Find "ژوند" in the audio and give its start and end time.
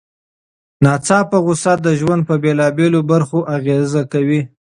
1.99-2.21